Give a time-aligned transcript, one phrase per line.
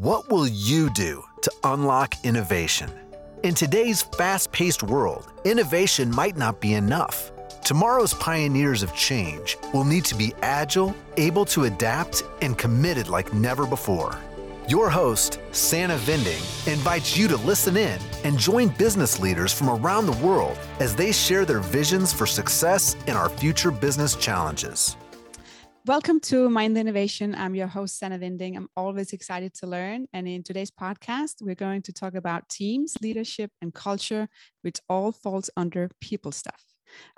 [0.00, 2.88] What will you do to unlock innovation?
[3.42, 7.32] In today's fast paced world, innovation might not be enough.
[7.64, 13.34] Tomorrow's pioneers of change will need to be agile, able to adapt, and committed like
[13.34, 14.16] never before.
[14.68, 20.06] Your host, Sana Vinding, invites you to listen in and join business leaders from around
[20.06, 24.96] the world as they share their visions for success in our future business challenges.
[25.88, 27.34] Welcome to Mind Innovation.
[27.34, 28.58] I'm your host, Sana Vinding.
[28.58, 30.06] I'm always excited to learn.
[30.12, 34.28] And in today's podcast, we're going to talk about teams, leadership, and culture,
[34.60, 36.62] which all falls under people stuff.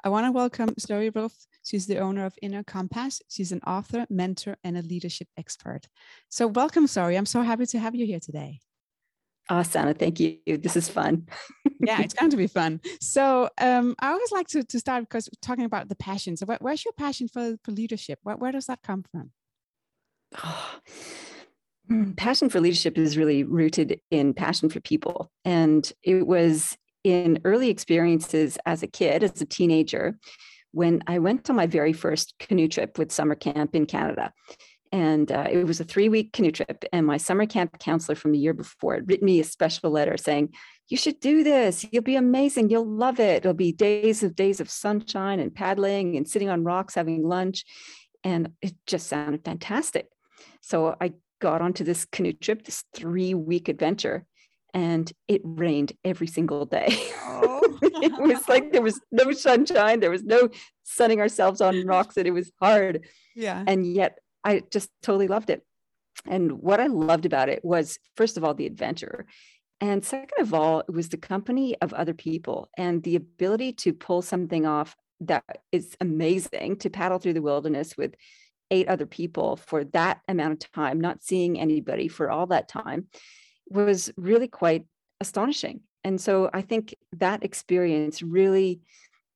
[0.05, 1.49] I want to welcome Zoe Routh.
[1.65, 3.21] She's the owner of Inner Compass.
[3.29, 5.89] She's an author, mentor, and a leadership expert.
[6.29, 7.17] So, welcome, Zoe.
[7.17, 8.61] I'm so happy to have you here today.
[9.63, 10.39] Sana, thank you.
[10.47, 11.27] This is fun.
[11.81, 12.81] yeah, it's going to be fun.
[13.01, 16.37] So um, I always like to, to start because talking about the passion.
[16.37, 18.21] So where, where's your passion for, for leadership?
[18.23, 19.33] Where, where does that come from?
[20.43, 20.79] Oh,
[22.17, 25.31] passion for leadership is really rooted in passion for people.
[25.45, 30.19] And it was in early experiences as a kid, as a teenager,
[30.73, 34.33] when I went on my very first canoe trip with summer camp in Canada.
[34.93, 36.85] And uh, it was a three week canoe trip.
[36.93, 40.17] And my summer camp counselor from the year before had written me a special letter
[40.17, 40.53] saying,
[40.89, 41.87] You should do this.
[41.93, 42.71] You'll be amazing.
[42.71, 43.39] You'll love it.
[43.39, 47.65] It'll be days of days of sunshine and paddling and sitting on rocks having lunch.
[48.25, 50.09] And it just sounded fantastic.
[50.61, 54.27] So I got onto this canoe trip, this three week adventure,
[54.75, 56.89] and it rained every single day.
[57.23, 57.79] Oh.
[57.83, 60.49] it was like there was no sunshine, there was no
[60.83, 63.07] sunning ourselves on rocks, and it was hard.
[63.35, 63.65] Yeah.
[63.67, 65.65] And yet I just totally loved it.
[66.27, 69.27] And what I loved about it was, first of all, the adventure.
[69.81, 73.95] And second of all, it was the company of other people and the ability to
[73.95, 78.15] pull something off that is amazing to paddle through the wilderness with
[78.71, 83.07] eight other people for that amount of time, not seeing anybody for all that time,
[83.69, 84.85] was really quite
[85.21, 85.81] astonishing.
[86.05, 88.81] And so I think that experience really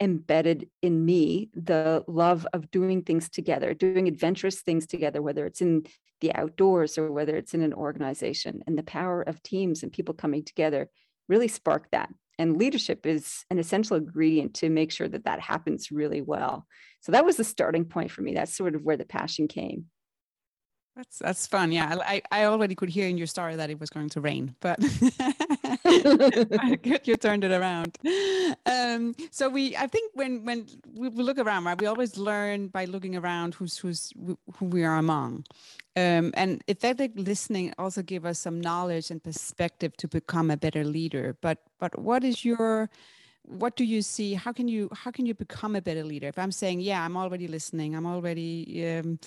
[0.00, 5.60] embedded in me the love of doing things together, doing adventurous things together, whether it's
[5.60, 5.86] in
[6.20, 8.62] the outdoors or whether it's in an organization.
[8.66, 10.88] And the power of teams and people coming together
[11.28, 12.10] really sparked that.
[12.38, 16.66] And leadership is an essential ingredient to make sure that that happens really well.
[17.00, 18.34] So that was the starting point for me.
[18.34, 19.86] That's sort of where the passion came.
[20.96, 21.72] That's that's fun.
[21.72, 24.54] Yeah, I I already could hear in your story that it was going to rain,
[24.60, 24.78] but
[27.04, 27.98] you turned it around.
[28.64, 32.84] Um, so we, I think when when we, look around, right, we always learn by
[32.84, 34.12] looking around who's who's
[34.56, 35.44] who we are among,
[35.96, 40.84] um, and effective listening also give us some knowledge and perspective to become a better
[40.84, 41.36] leader.
[41.40, 42.88] But but what is your
[43.46, 44.34] what do you see?
[44.34, 46.28] How can you how can you become a better leader?
[46.28, 49.18] If i'm saying yeah i'm already listening i'm already um,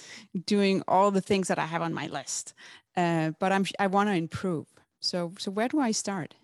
[0.45, 2.53] doing all the things that i have on my list
[2.95, 4.67] uh, but i'm i want to improve.
[4.99, 6.35] So so where do i start?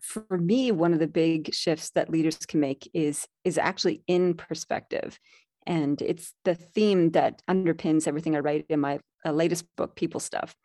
[0.00, 4.34] For me one of the big shifts that leaders can make is is actually in
[4.34, 5.18] perspective.
[5.64, 10.18] And it's the theme that underpins everything i write in my uh, latest book people
[10.18, 10.56] stuff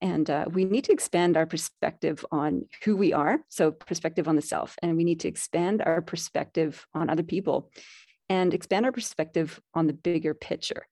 [0.00, 3.40] and uh, we need to expand our perspective on who we are.
[3.48, 4.76] So, perspective on the self.
[4.82, 7.70] And we need to expand our perspective on other people
[8.28, 10.86] and expand our perspective on the bigger picture.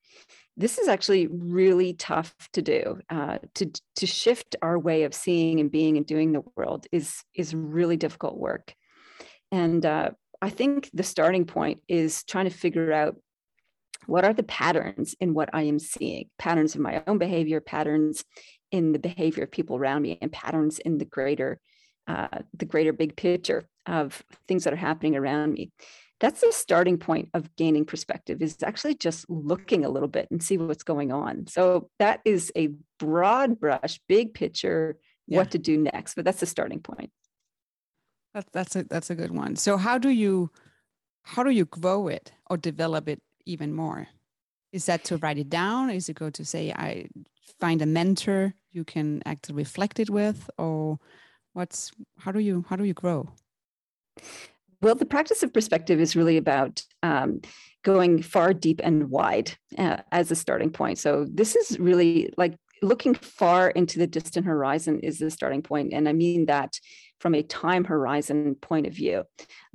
[0.56, 2.98] This is actually really tough to do.
[3.08, 7.22] Uh, to, to shift our way of seeing and being and doing the world is,
[7.34, 8.75] is really difficult work.
[9.52, 10.10] And uh,
[10.42, 13.16] I think the starting point is trying to figure out
[14.06, 18.25] what are the patterns in what I am seeing, patterns of my own behavior, patterns
[18.71, 21.61] in the behavior of people around me and patterns in the greater
[22.09, 25.71] uh, the greater big picture of things that are happening around me.
[26.21, 30.43] That's the starting point of gaining perspective is actually just looking a little bit and
[30.43, 31.47] see what's going on.
[31.49, 34.97] So that is a broad brush big picture
[35.27, 35.37] yeah.
[35.37, 37.11] what to do next but that's the starting point.
[38.33, 39.56] That's that's a that's a good one.
[39.56, 40.50] So how do you
[41.23, 44.09] how do you grow it or develop it even more?
[44.73, 45.91] Is that to write it down?
[45.91, 47.06] Is it go to say i
[47.60, 50.99] find a mentor you can actually reflect it with or
[51.52, 53.28] what's how do you how do you grow?
[54.81, 57.40] Well the practice of perspective is really about um,
[57.82, 60.99] going far deep and wide uh, as a starting point.
[60.99, 65.93] So this is really like looking far into the distant horizon is the starting point
[65.93, 66.78] and i mean that
[67.19, 69.25] from a time horizon point of view.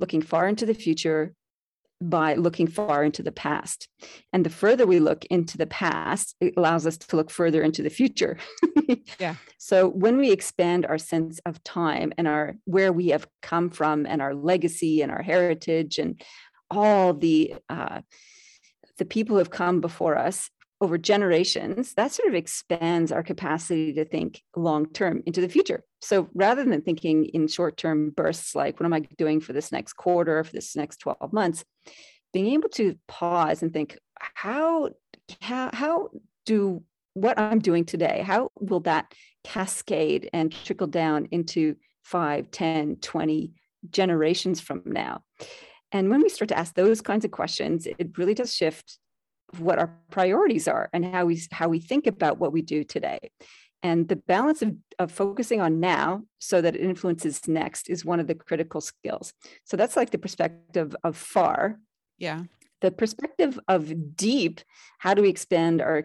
[0.00, 1.34] Looking far into the future
[2.10, 3.88] by looking far into the past.
[4.32, 7.82] And the further we look into the past, it allows us to look further into
[7.82, 8.38] the future.
[9.18, 9.36] yeah.
[9.58, 14.06] So when we expand our sense of time and our where we have come from
[14.06, 16.20] and our legacy and our heritage and
[16.70, 18.00] all the uh,
[18.98, 23.92] the people who have come before us over generations, that sort of expands our capacity
[23.94, 25.82] to think long term into the future.
[26.00, 29.72] So rather than thinking in short term bursts, like what am I doing for this
[29.72, 31.64] next quarter, for this next 12 months,
[32.32, 34.90] being able to pause and think, how,
[35.40, 36.10] how, how
[36.46, 36.82] do
[37.14, 39.12] what I'm doing today, how will that
[39.44, 43.52] cascade and trickle down into 5, 10, 20
[43.90, 45.22] generations from now?
[45.92, 48.98] And when we start to ask those kinds of questions, it really does shift
[49.58, 53.18] what our priorities are and how we how we think about what we do today.
[53.84, 58.18] And the balance of, of focusing on now so that it influences next is one
[58.18, 59.34] of the critical skills.
[59.64, 61.78] So that's like the perspective of far.
[62.16, 62.44] Yeah.
[62.80, 64.62] The perspective of deep,
[64.98, 66.02] how do we expand our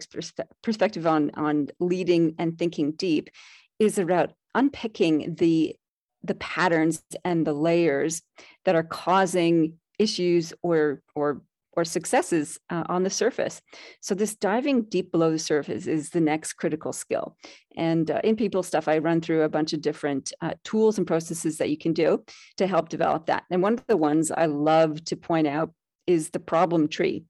[0.62, 3.30] perspective on, on leading and thinking deep,
[3.78, 5.74] is about unpicking the
[6.22, 8.20] the patterns and the layers
[8.66, 11.40] that are causing issues or or
[11.72, 13.60] or successes uh, on the surface.
[14.00, 17.36] So this diving deep below the surface is the next critical skill.
[17.76, 21.06] And uh, in people stuff, I run through a bunch of different uh, tools and
[21.06, 22.24] processes that you can do
[22.56, 23.44] to help develop that.
[23.50, 25.72] And one of the ones I love to point out
[26.06, 27.24] is the problem tree.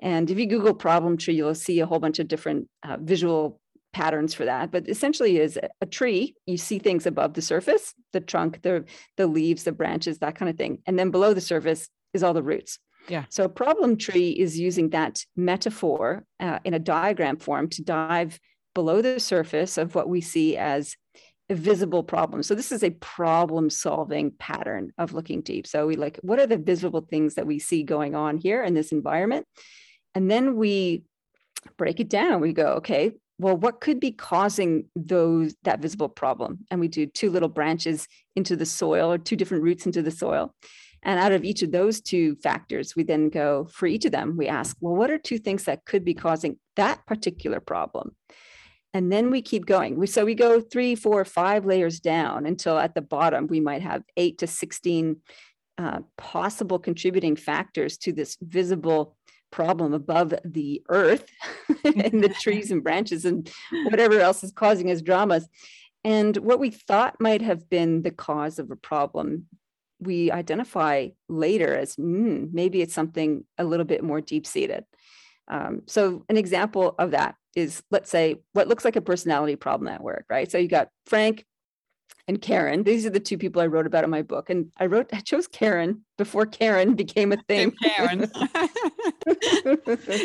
[0.00, 3.60] And if you Google problem tree, you'll see a whole bunch of different uh, visual
[3.92, 8.20] patterns for that but essentially is a tree you see things above the surface the
[8.20, 8.84] trunk the
[9.16, 12.34] the leaves the branches that kind of thing and then below the surface is all
[12.34, 13.24] the roots yeah.
[13.30, 18.38] So a problem tree is using that metaphor uh, in a diagram form to dive
[18.74, 20.94] below the surface of what we see as
[21.50, 22.42] a visible problem.
[22.42, 25.66] So this is a problem solving pattern of looking deep.
[25.66, 28.74] So we like, what are the visible things that we see going on here in
[28.74, 29.46] this environment?
[30.14, 31.04] And then we
[31.76, 32.40] break it down.
[32.40, 36.66] We go, okay, well, what could be causing those that visible problem?
[36.70, 38.06] And we do two little branches
[38.36, 40.54] into the soil or two different roots into the soil.
[41.02, 44.36] And out of each of those two factors, we then go for each of them,
[44.36, 48.16] we ask, well, what are two things that could be causing that particular problem?
[48.94, 49.96] And then we keep going.
[49.96, 53.82] We, so we go three, four, five layers down until at the bottom, we might
[53.82, 55.16] have eight to 16
[55.76, 59.16] uh, possible contributing factors to this visible
[59.50, 61.30] problem above the earth
[61.84, 63.50] and the trees and branches and
[63.84, 65.48] whatever else is causing us dramas.
[66.04, 69.46] And what we thought might have been the cause of a problem
[70.00, 74.84] we identify later as mm, maybe it's something a little bit more deep seated.
[75.48, 79.88] Um, so, an example of that is, let's say, what looks like a personality problem
[79.88, 80.50] at work, right?
[80.50, 81.44] So, you got Frank
[82.28, 82.82] and Karen.
[82.84, 84.50] These are the two people I wrote about in my book.
[84.50, 87.72] And I wrote, I chose Karen before Karen became a thing.
[87.82, 88.30] Karen.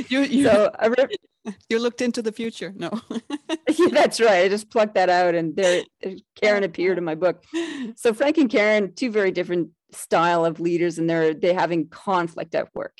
[0.10, 1.12] you, you, so I wrote,
[1.70, 2.74] you looked into the future.
[2.76, 2.92] No.
[3.10, 4.44] yeah, that's right.
[4.44, 6.10] I just plucked that out and there uh,
[6.42, 7.44] Karen appeared in my book.
[7.96, 12.54] So Frank and Karen, two very different style of leaders and they're they having conflict
[12.54, 12.98] at work.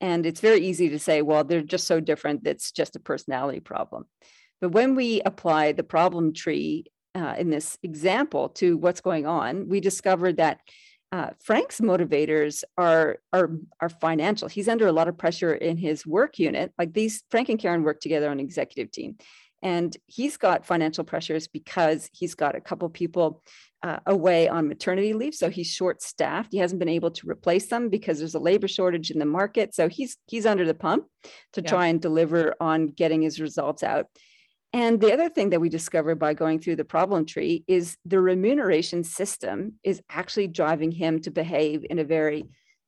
[0.00, 2.42] And it's very easy to say, well, they're just so different.
[2.42, 4.06] That's just a personality problem.
[4.60, 9.68] But when we apply the problem tree uh, in this example to what's going on,
[9.68, 10.60] we discovered that
[11.12, 14.48] uh, Frank's motivators are are are financial.
[14.48, 16.72] He's under a lot of pressure in his work unit.
[16.78, 19.16] Like these, Frank and Karen work together on an executive team,
[19.60, 23.42] and he's got financial pressures because he's got a couple people
[23.82, 26.52] uh, away on maternity leave, so he's short staffed.
[26.52, 29.74] He hasn't been able to replace them because there's a labor shortage in the market.
[29.74, 31.06] So he's he's under the pump
[31.54, 31.68] to yeah.
[31.68, 34.06] try and deliver on getting his results out.
[34.72, 38.20] And the other thing that we discovered by going through the problem tree is the
[38.20, 42.44] remuneration system is actually driving him to behave in a very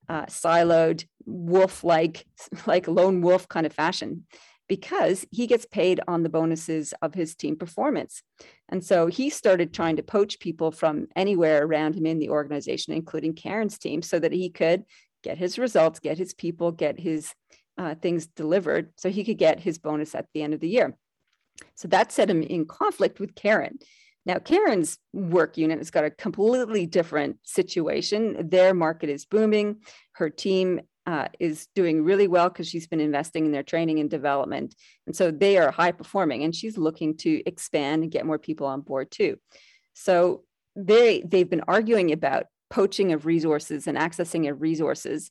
[0.07, 2.25] uh, siloed, wolf-like,
[2.65, 4.25] like lone wolf kind of fashion,
[4.69, 8.23] because he gets paid on the bonuses of his team performance.
[8.69, 12.93] And so he started trying to poach people from anywhere around him in the organization,
[12.93, 14.85] including Karen's team, so that he could
[15.21, 17.33] get his results, get his people, get his
[17.77, 20.95] uh, things delivered, so he could get his bonus at the end of the year.
[21.75, 23.79] So that set him in conflict with Karen.
[24.25, 28.49] Now, Karen's work unit has got a completely different situation.
[28.49, 29.81] Their market is booming.
[30.13, 34.09] Her team uh, is doing really well because she's been investing in their training and
[34.09, 34.75] development.
[35.05, 38.67] And so they are high performing and she's looking to expand and get more people
[38.67, 39.37] on board too.
[39.93, 40.43] So
[40.75, 45.29] they, they've been arguing about poaching of resources and accessing of resources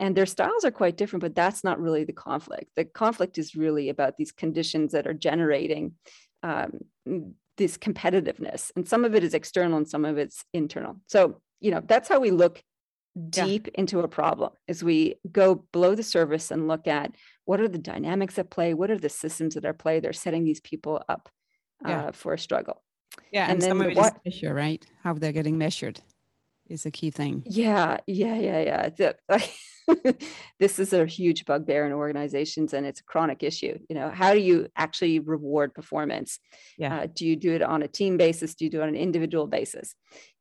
[0.00, 2.70] and their styles are quite different but that's not really the conflict.
[2.74, 5.92] The conflict is really about these conditions that are generating
[6.42, 6.80] um,
[7.56, 10.96] this competitiveness and some of it is external and some of it's internal.
[11.06, 12.62] So you know that's how we look
[13.28, 13.80] deep yeah.
[13.80, 17.12] into a problem as we go below the surface and look at
[17.44, 20.44] what are the dynamics at play what are the systems that are play they're setting
[20.44, 21.28] these people up
[21.86, 22.06] yeah.
[22.06, 22.82] uh, for a struggle.
[23.32, 24.84] Yeah and, and then some of it what, is measure right?
[25.02, 26.00] How they're getting measured
[26.68, 27.42] is a key thing.
[27.46, 29.12] Yeah yeah yeah yeah
[30.58, 33.78] this is a huge bugbear in organizations and it's a chronic issue.
[33.88, 36.38] You know, how do you actually reward performance?
[36.78, 37.00] Yeah.
[37.00, 38.54] Uh, do you do it on a team basis?
[38.54, 39.94] Do you do it on an individual basis?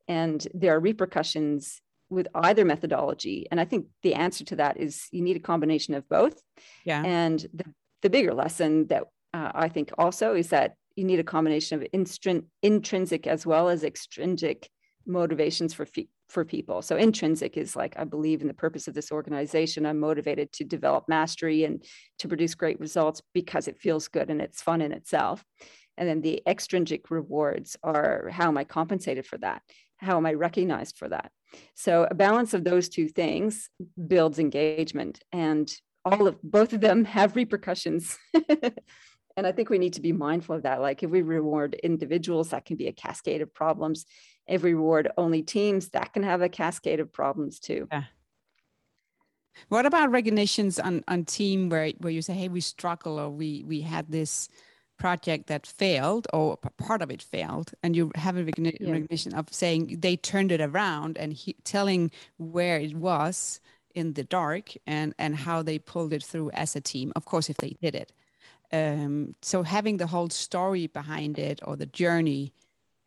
[0.07, 3.45] And there are repercussions with either methodology.
[3.51, 6.41] And I think the answer to that is you need a combination of both.
[6.83, 7.03] Yeah.
[7.05, 7.65] And the,
[8.01, 9.03] the bigger lesson that
[9.33, 13.69] uh, I think also is that you need a combination of instrin- intrinsic as well
[13.69, 14.69] as extrinsic
[15.05, 15.85] motivations for
[16.29, 16.81] for people.
[16.81, 19.85] So intrinsic is like I believe in the purpose of this organization.
[19.85, 21.83] I'm motivated to develop mastery and
[22.19, 25.43] to produce great results because it feels good and it's fun in itself.
[25.97, 29.61] And then the extrinsic rewards are how am I compensated for that?
[29.97, 31.31] How am I recognized for that?
[31.75, 33.69] So a balance of those two things
[34.07, 35.69] builds engagement and
[36.05, 38.17] all of both of them have repercussions
[39.37, 42.49] and i think we need to be mindful of that like if we reward individuals
[42.49, 44.05] that can be a cascade of problems
[44.49, 48.03] if we reward only teams that can have a cascade of problems too yeah.
[49.69, 53.63] what about recognitions on on team where where you say hey we struggle or we
[53.67, 54.49] we had this
[54.99, 59.39] project that failed or part of it failed and you have a recognition yeah.
[59.39, 63.61] of saying they turned it around and he, telling where it was
[63.95, 67.49] in the dark and and how they pulled it through as a team of course
[67.49, 68.11] if they did it
[68.71, 72.53] um, so having the whole story behind it or the journey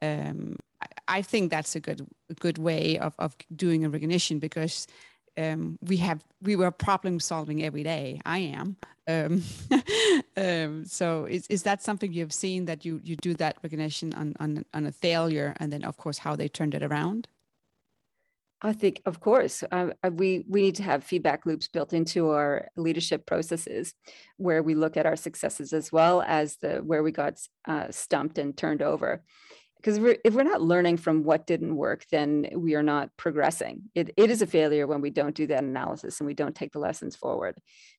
[0.01, 0.57] um,
[1.09, 2.07] I, think that's a good
[2.41, 4.87] good way of, of doing a recognition because
[5.39, 8.21] um, we have we were problem solving every day.
[8.25, 8.77] I am.
[9.09, 9.43] Um,
[10.37, 14.35] um, so is, is that something you've seen that you you do that recognition on,
[14.41, 17.29] on on a failure and then of course how they turned it around?
[18.65, 22.31] I think, of course, uh, uh, we we need to have feedback loops built into
[22.31, 23.95] our leadership processes,
[24.37, 28.39] where we look at our successes as well as the where we got uh, stumped
[28.39, 29.25] and turned over.
[29.83, 33.83] Because if we're not learning from what didn't work, then we are not progressing.
[33.95, 36.73] It, it is a failure when we don't do that analysis and we don't take
[36.73, 37.57] the lessons forward.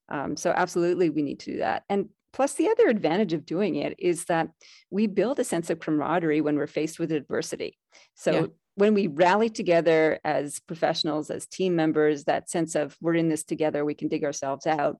[0.07, 1.83] Um, so absolutely, we need to do that.
[1.89, 4.47] And plus, the other advantage of doing it is that
[4.89, 7.77] we build a sense of camaraderie when we're faced with adversity.
[8.15, 13.15] So yeah when we rally together as professionals, as team members, that sense of we're
[13.15, 14.97] in this together, we can dig ourselves out,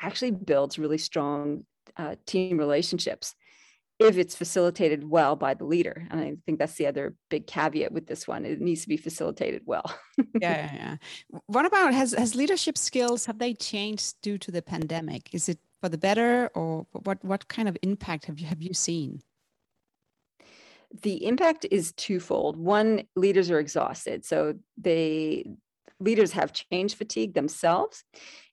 [0.00, 1.64] actually builds really strong
[1.96, 3.34] uh, team relationships
[3.98, 6.06] if it's facilitated well by the leader.
[6.10, 8.44] And I think that's the other big caveat with this one.
[8.44, 9.90] It needs to be facilitated well.
[10.18, 10.96] yeah, yeah, yeah.
[11.46, 15.34] What about has has leadership skills have they changed due to the pandemic?
[15.34, 18.74] Is it for the better or what what kind of impact have you have you
[18.74, 19.22] seen?
[21.02, 22.56] the impact is twofold.
[22.56, 24.24] One, leaders are exhausted.
[24.24, 25.46] So they
[25.98, 28.04] leaders have change fatigue themselves.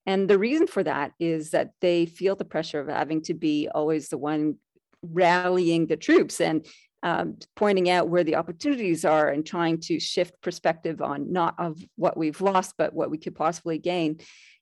[0.05, 3.67] And the reason for that is that they feel the pressure of having to be
[3.73, 4.57] always the one
[5.03, 6.65] rallying the troops and
[7.03, 11.77] um, pointing out where the opportunities are and trying to shift perspective on not of
[11.97, 14.19] what we've lost, but what we could possibly gain.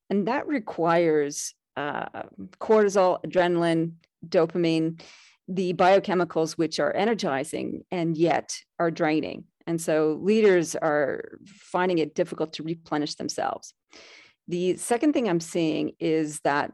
[0.10, 2.24] And that requires uh,
[2.60, 3.94] cortisol, adrenaline,
[4.28, 5.02] dopamine,
[5.48, 9.46] the biochemicals which are energizing and yet are draining.
[9.68, 13.74] And so leaders are finding it difficult to replenish themselves.
[14.48, 16.74] The second thing I'm seeing is that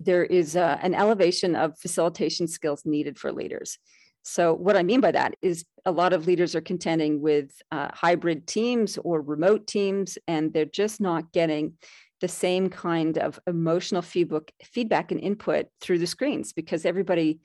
[0.00, 3.78] there is a, an elevation of facilitation skills needed for leaders.
[4.22, 7.88] So, what I mean by that is a lot of leaders are contending with uh,
[7.92, 11.74] hybrid teams or remote teams, and they're just not getting
[12.20, 17.40] the same kind of emotional feedback, feedback and input through the screens because everybody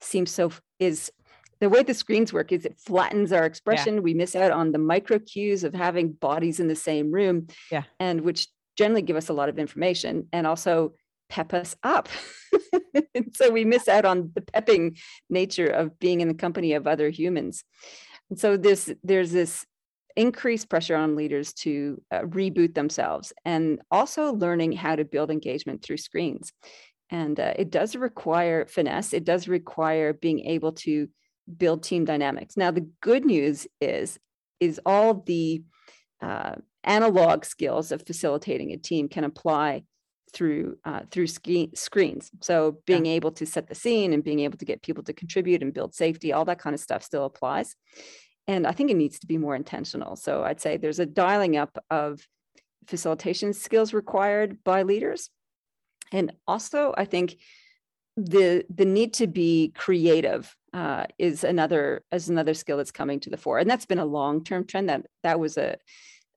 [0.00, 1.10] seems so is
[1.60, 3.96] the way the screens work is it flattens our expression.
[3.96, 4.00] Yeah.
[4.00, 7.82] We miss out on the micro cues of having bodies in the same room, yeah,
[7.98, 10.94] and which generally give us a lot of information and also
[11.30, 12.08] pep us up.
[13.34, 14.96] so we miss out on the pepping
[15.30, 17.64] nature of being in the company of other humans.
[18.28, 19.64] And so this there's this
[20.16, 25.82] increased pressure on leaders to uh, reboot themselves and also learning how to build engagement
[25.82, 26.52] through screens.
[27.10, 31.08] And uh, it does require finesse, it does require being able to
[31.56, 32.56] build team dynamics.
[32.56, 34.18] Now, the good news is,
[34.60, 35.62] is all the
[36.20, 39.84] uh, analog skills of facilitating a team can apply
[40.30, 42.30] through uh, through ski- screens.
[42.40, 43.12] So being yeah.
[43.12, 45.94] able to set the scene and being able to get people to contribute and build
[45.94, 47.76] safety, all that kind of stuff still applies.
[48.48, 50.16] And I think it needs to be more intentional.
[50.16, 52.20] So I'd say there's a dialing up of
[52.86, 55.30] facilitation skills required by leaders.
[56.12, 57.36] And also, I think
[58.16, 63.30] the the need to be creative uh, is another is another skill that's coming to
[63.30, 64.88] the fore, and that's been a long term trend.
[64.88, 65.76] That that was a,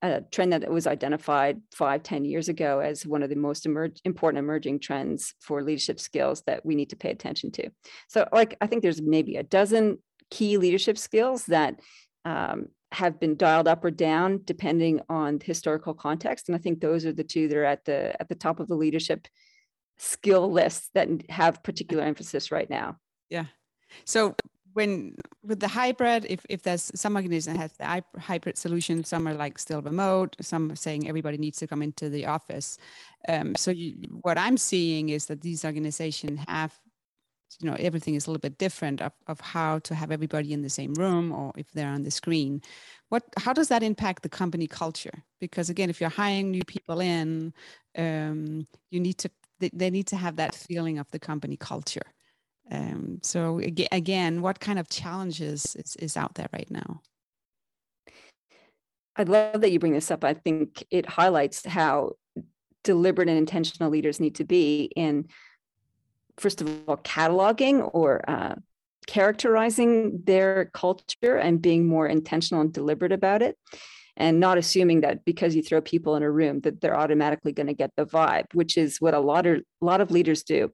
[0.04, 4.38] a trend that was identified five ten years ago as one of the most important
[4.38, 7.70] emerging trends for leadership skills that we need to pay attention to.
[8.10, 11.80] So, like I think there's maybe a dozen key leadership skills that
[12.26, 16.50] um, have been dialed up or down depending on historical context.
[16.50, 18.68] And I think those are the two that are at the at the top of
[18.68, 19.28] the leadership
[19.98, 22.98] skill lists that have particular emphasis right now.
[23.30, 23.46] Yeah.
[24.06, 24.36] So
[24.74, 29.34] when with the hybrid, if, if there's some organization has the hybrid solution, some are
[29.34, 32.78] like still remote, some are saying everybody needs to come into the office.
[33.28, 36.74] Um, so you, what I'm seeing is that these organizations have,
[37.60, 40.62] you know, everything is a little bit different of, of how to have everybody in
[40.62, 42.62] the same room or if they're on the screen.
[43.10, 45.24] What, how does that impact the company culture?
[45.40, 47.54] Because again, if you're hiring new people in,
[47.98, 52.02] um, you need to, they, they need to have that feeling of the company culture.
[52.72, 57.02] Um, so again, what kind of challenges is, is out there right now?
[59.16, 60.24] I love that you bring this up.
[60.24, 62.14] I think it highlights how
[62.84, 65.28] deliberate and intentional leaders need to be in,
[66.38, 68.56] first of all, cataloging or uh,
[69.06, 73.58] characterizing their culture and being more intentional and deliberate about it
[74.16, 77.68] and not assuming that because you throw people in a room that they're automatically going
[77.68, 80.72] to get the vibe which is what a lot of a lot of leaders do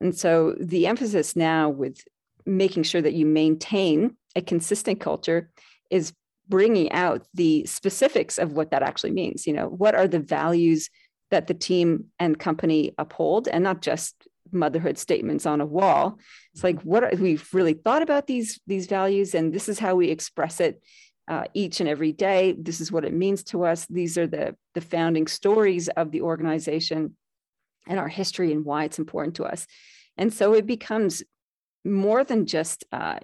[0.00, 2.02] and so the emphasis now with
[2.46, 5.50] making sure that you maintain a consistent culture
[5.90, 6.12] is
[6.48, 9.46] bringing out the specifics of what that actually means.
[9.46, 10.88] You know, what are the values
[11.30, 16.18] that the team and company uphold and not just motherhood statements on a wall.
[16.52, 19.94] It's like what are, we've really thought about these these values and this is how
[19.94, 20.82] we express it
[21.28, 22.56] uh, each and every day.
[22.58, 23.86] This is what it means to us.
[23.86, 27.16] These are the the founding stories of the organization
[27.86, 29.66] and our history and why it's important to us.
[30.16, 31.22] And so it becomes
[31.84, 33.18] more than just uh,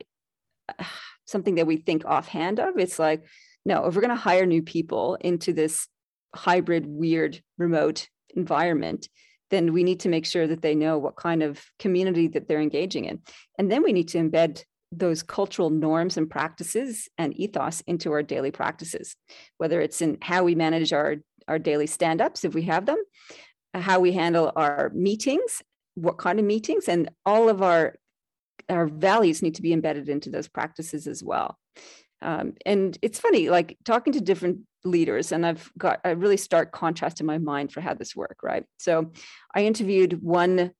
[1.26, 2.78] something that we think offhand of.
[2.78, 3.24] It's like,
[3.64, 5.88] no, if we're going to hire new people into this
[6.34, 9.08] hybrid, weird, remote environment,
[9.50, 12.60] then we need to make sure that they know what kind of community that they're
[12.60, 13.20] engaging in.
[13.58, 18.22] And then we need to embed those cultural norms and practices and ethos into our
[18.22, 19.16] daily practices,
[19.58, 21.16] whether it's in how we manage our,
[21.48, 22.98] our daily stand ups, if we have them,
[23.80, 25.62] how we handle our meetings,
[25.94, 27.94] what kind of meetings, and all of our
[28.68, 31.56] our values need to be embedded into those practices as well.
[32.22, 36.72] Um, and it's funny, like talking to different leaders, and I've got a really stark
[36.72, 38.64] contrast in my mind for how this work, right?
[38.78, 39.12] So
[39.54, 40.72] I interviewed one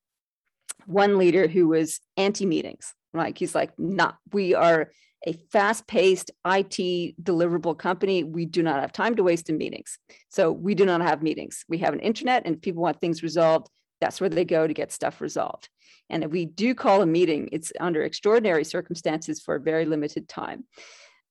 [0.86, 2.94] one leader who was anti-meetings.
[3.12, 4.90] Like he's like, nah, we are
[5.26, 8.24] a fast-paced IT deliverable company.
[8.24, 9.98] We do not have time to waste in meetings.
[10.28, 11.64] So we do not have meetings.
[11.68, 13.68] We have an internet, and if people want things resolved,
[14.00, 15.68] that's where they go to get stuff resolved.
[16.10, 20.28] And if we do call a meeting, it's under extraordinary circumstances for a very limited
[20.28, 20.64] time.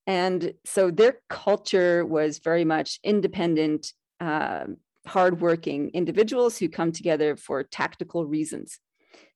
[0.07, 4.65] And so their culture was very much independent, uh,
[5.07, 8.79] hardworking individuals who come together for tactical reasons.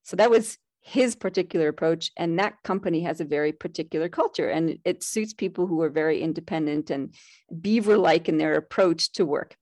[0.04, 2.12] So that was his particular approach.
[2.18, 6.22] And that company has a very particular culture and it suits people who are very
[6.22, 7.14] independent and
[7.62, 9.56] beaver like in their approach to work.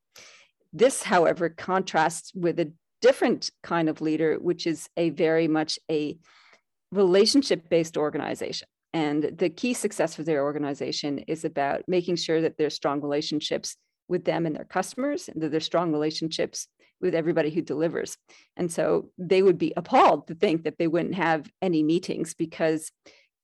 [0.74, 6.18] This, however, contrasts with a different kind of leader, which is a very much a
[6.92, 8.68] relationship based organization.
[8.94, 13.76] And the key success for their organization is about making sure that there's strong relationships
[14.08, 16.68] with them and their customers, and that there's strong relationships
[17.02, 18.18] with everybody who delivers.
[18.56, 22.92] And so they would be appalled to think that they wouldn't have any meetings because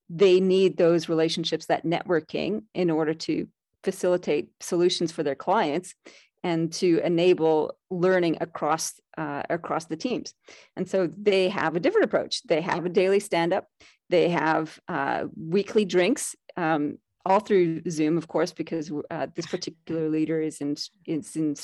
[0.09, 3.47] they need those relationships, that networking, in order to
[3.83, 5.95] facilitate solutions for their clients
[6.43, 10.33] and to enable learning across uh, across the teams.
[10.75, 12.43] And so they have a different approach.
[12.43, 13.67] They have a daily stand up.
[14.09, 16.35] They have uh, weekly drinks.
[16.57, 21.55] Um, all through Zoom, of course, because uh, this particular leader is in is in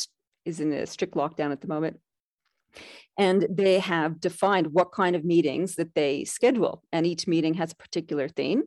[0.50, 1.98] is in a strict lockdown at the moment.
[3.18, 7.72] And they have defined what kind of meetings that they schedule, and each meeting has
[7.72, 8.64] a particular theme.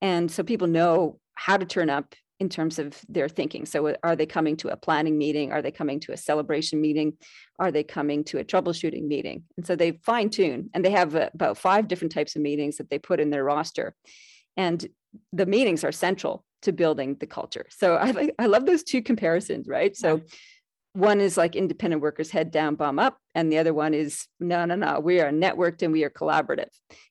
[0.00, 3.64] And so people know how to turn up in terms of their thinking.
[3.64, 5.52] So, uh, are they coming to a planning meeting?
[5.52, 7.14] Are they coming to a celebration meeting?
[7.58, 9.44] Are they coming to a troubleshooting meeting?
[9.56, 12.76] And so they fine tune, and they have uh, about five different types of meetings
[12.76, 13.94] that they put in their roster.
[14.56, 14.84] And
[15.32, 17.66] the meetings are central to building the culture.
[17.70, 19.96] So I I love those two comparisons, right?
[19.96, 20.22] So
[20.94, 24.64] one is like independent workers head down, bum up, and the other one is no,
[24.64, 25.00] no, no.
[25.00, 26.70] We are networked and we are collaborative,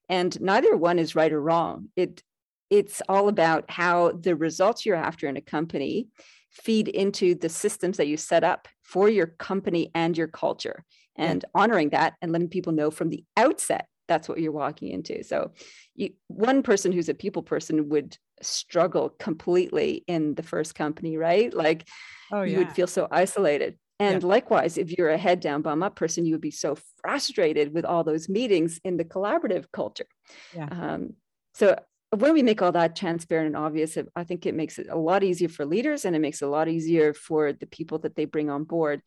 [0.10, 1.90] and neither one is right or wrong.
[1.96, 2.24] It
[2.70, 6.08] it's all about how the results you're after in a company
[6.50, 10.84] feed into the systems that you set up for your company and your culture
[11.16, 15.24] and honoring that and letting people know from the outset that's what you're walking into
[15.24, 15.52] so
[15.96, 21.54] you, one person who's a people person would struggle completely in the first company right
[21.54, 21.88] like
[22.32, 22.52] oh, yeah.
[22.52, 24.28] you would feel so isolated and yeah.
[24.28, 27.86] likewise if you're a head down bum up person you would be so frustrated with
[27.86, 30.08] all those meetings in the collaborative culture
[30.56, 30.68] yeah.
[30.72, 31.14] um,
[31.54, 31.76] so
[32.16, 35.24] when we make all that transparent and obvious, I think it makes it a lot
[35.24, 38.26] easier for leaders and it makes it a lot easier for the people that they
[38.26, 39.02] bring on board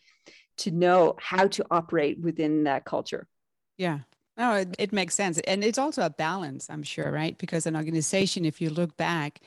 [0.59, 3.29] to know how to operate within that culture.
[3.77, 4.01] Yeah.
[4.37, 5.39] No, it, it makes sense.
[5.41, 7.39] And it's also a balance, I'm sure, right?
[7.39, 9.41] Because an organization, if you look back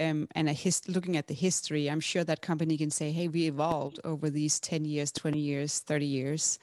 [0.00, 3.28] um, and a his, looking at the history, I'm sure that company can say, hey,
[3.28, 6.58] we evolved over these 10 years, 20 years, 30 years.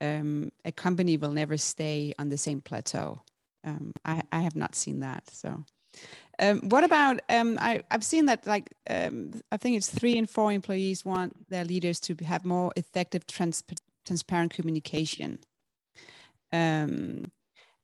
[0.00, 3.22] Um, a company will never stay on the same plateau.
[3.64, 5.24] Um, I, I have not seen that.
[5.30, 5.64] So
[6.40, 10.28] um, what about um, I, have seen that like um, I think it's three and
[10.28, 13.64] four employees want their leaders to have more effective, trans-
[14.04, 15.38] transparent communication,
[16.54, 17.32] um,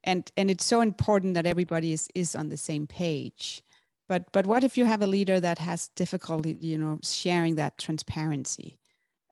[0.05, 3.63] and and it's so important that everybody is is on the same page.
[4.09, 7.79] But but what if you have a leader that has difficulty, you know, sharing that
[7.79, 8.79] transparency?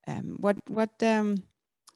[0.06, 1.44] Um, what what um,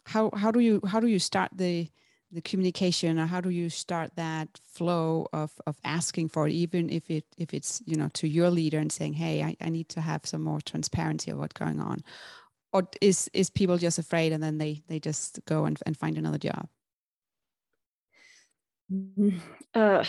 [0.07, 1.89] how how do you how do you start the
[2.33, 6.89] the communication or how do you start that flow of of asking for it even
[6.91, 9.91] if it if it's you know to your leader and saying hey I, I need
[9.91, 12.03] to have some more transparency of what's going on
[12.73, 16.19] or is is people just afraid and then they they just go and, and find
[16.19, 16.69] another job.
[19.75, 20.05] Uh,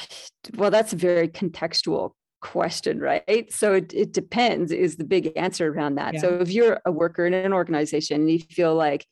[0.55, 5.71] well that's a very contextual question right so it, it depends is the big answer
[5.71, 6.19] around that yeah.
[6.19, 9.05] so if you're a worker in an organization and you feel like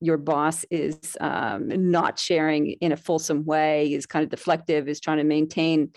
[0.00, 5.00] your boss is um, not sharing in a fulsome way, is kind of deflective, is
[5.00, 5.90] trying to maintain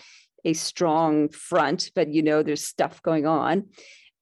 [0.44, 3.66] a strong front, but you know there's stuff going on.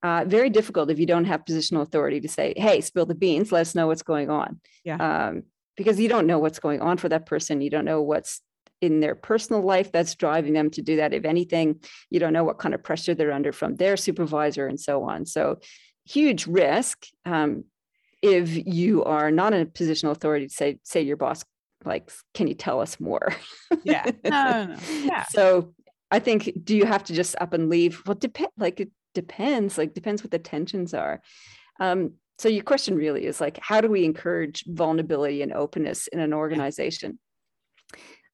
[0.03, 3.53] Uh, very difficult if you don't have positional authority to say, "Hey, spill the beans.
[3.53, 4.97] Let us know what's going on." Yeah.
[4.97, 5.45] Um,
[5.77, 7.61] because you don't know what's going on for that person.
[7.61, 8.41] You don't know what's
[8.81, 11.13] in their personal life that's driving them to do that.
[11.13, 14.79] If anything, you don't know what kind of pressure they're under from their supervisor and
[14.79, 15.27] so on.
[15.27, 15.59] So,
[16.05, 17.07] huge risk.
[17.25, 17.65] Um,
[18.23, 21.45] if you are not in a positional authority to say say your boss
[21.85, 23.33] like can you tell us more
[23.85, 24.77] yeah no, no, no.
[25.05, 25.73] yeah so
[26.11, 29.79] i think do you have to just up and leave well depend like it depends
[29.79, 31.21] like depends what the tensions are
[31.81, 36.19] um, so your question really is like how do we encourage vulnerability and openness in
[36.19, 37.19] an organization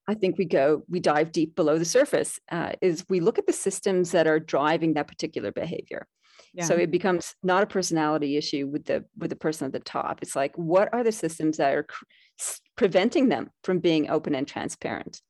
[0.09, 3.47] i think we go we dive deep below the surface uh, is we look at
[3.47, 6.07] the systems that are driving that particular behavior
[6.55, 6.67] yeah.
[6.67, 10.21] So it becomes not a personality issue with the with the person at the top.
[10.23, 11.87] It's like what are the systems that are
[12.77, 15.21] preventing them from being open and transparent?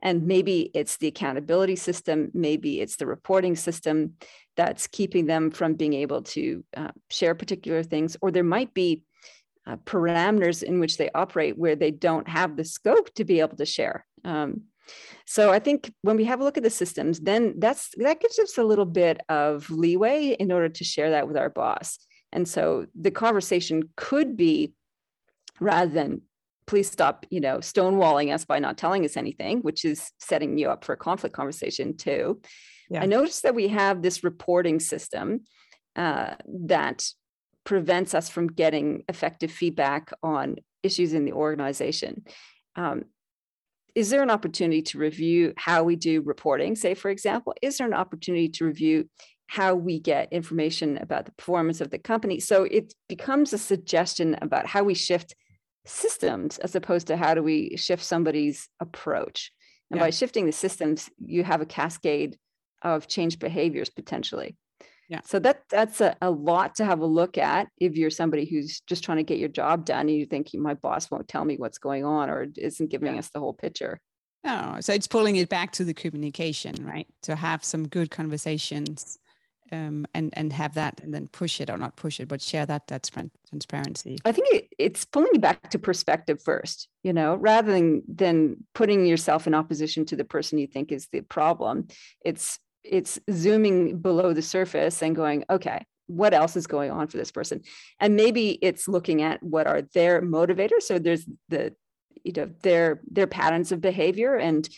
[0.00, 4.14] And maybe it's the accountability system, maybe it's the reporting system
[4.56, 9.02] that's keeping them from being able to uh, share particular things, or there might be
[9.68, 13.56] uh, parameters in which they operate where they don't have the scope to be able
[13.56, 14.06] to share.
[14.24, 14.62] Um,
[15.26, 18.38] so I think when we have a look at the systems, then that's that gives
[18.38, 21.98] us a little bit of leeway in order to share that with our boss.
[22.32, 24.72] And so the conversation could be
[25.60, 26.22] rather than
[26.66, 30.70] please stop, you know, stonewalling us by not telling us anything, which is setting you
[30.70, 32.40] up for a conflict conversation too.
[32.90, 33.02] Yeah.
[33.02, 35.40] I noticed that we have this reporting system
[35.96, 36.34] uh,
[36.66, 37.06] that
[37.68, 42.24] prevents us from getting effective feedback on issues in the organization.
[42.76, 43.02] Um,
[43.94, 46.76] is there an opportunity to review how we do reporting?
[46.76, 49.10] Say, for example, is there an opportunity to review
[49.48, 52.40] how we get information about the performance of the company?
[52.40, 55.34] So it becomes a suggestion about how we shift
[55.84, 59.52] systems as opposed to how do we shift somebody's approach.
[59.90, 60.06] And yeah.
[60.06, 62.38] by shifting the systems, you have a cascade
[62.80, 64.56] of change behaviors potentially.
[65.08, 65.20] Yeah.
[65.24, 68.80] So that that's a, a lot to have a look at if you're somebody who's
[68.86, 71.56] just trying to get your job done and you think my boss won't tell me
[71.56, 73.18] what's going on or isn't giving yeah.
[73.18, 74.00] us the whole picture.
[74.44, 77.06] No, so it's pulling it back to the communication, right?
[77.22, 79.18] To have some good conversations
[79.72, 82.66] um, and and have that and then push it or not push it, but share
[82.66, 83.10] that that
[83.48, 84.18] transparency.
[84.24, 88.64] I think it, it's pulling you back to perspective first, you know, rather than than
[88.74, 91.88] putting yourself in opposition to the person you think is the problem.
[92.24, 97.18] It's it's zooming below the surface and going, okay, what else is going on for
[97.18, 97.62] this person?
[98.00, 100.82] And maybe it's looking at what are their motivators.
[100.82, 101.74] So there's the,
[102.24, 104.34] you know, their their patterns of behavior.
[104.34, 104.68] And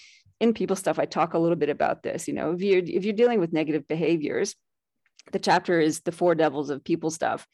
[0.41, 2.27] in people stuff, I talk a little bit about this.
[2.27, 4.57] You know, if you're if you're dealing with negative behaviors,
[5.33, 7.47] the chapter is the four devils of people stuff.